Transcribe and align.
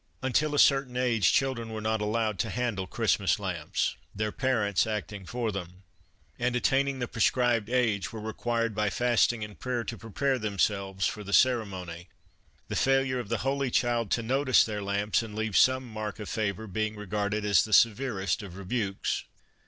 Until 0.23 0.55
a 0.55 0.57
certain 0.57 0.97
age 0.97 1.31
children 1.31 1.69
were 1.69 1.79
not 1.79 2.01
allowed 2.01 2.39
to 2.39 2.49
handle 2.49 2.87
Christmas 2.87 3.37
lamps, 3.37 3.95
their 4.15 4.31
parents 4.31 4.87
acting 4.87 5.27
for 5.27 5.51
them; 5.51 5.83
and 6.39 6.55
attaining 6.55 6.97
the 6.97 7.07
prescribed 7.07 7.69
age, 7.69 8.11
were 8.11 8.19
required 8.19 8.73
by 8.73 8.89
fasting 8.89 9.43
and 9.43 9.59
prayer 9.59 9.83
to 9.83 9.99
prepare 9.99 10.39
themselves 10.39 11.05
for 11.05 11.23
the 11.23 11.25
Christmas 11.25 11.45
Under 11.45 11.65
fhree 11.65 11.65
nags 11.65 11.75
ceremony, 11.77 12.09
the 12.67 12.75
failure 12.75 13.19
of 13.19 13.29
the 13.29 13.37
Holy 13.45 13.69
Child 13.69 14.09
to 14.09 14.23
notice 14.23 14.63
their 14.63 14.81
lamps 14.81 15.21
and 15.21 15.35
leave 15.35 15.55
some 15.55 15.87
mark 15.87 16.17
of 16.19 16.27
favor 16.29 16.65
being 16.65 16.95
regarded 16.95 17.45
as 17.45 17.63
the 17.63 17.71
severest 17.71 18.41
of 18.41 18.57
rebukes. 18.57 19.25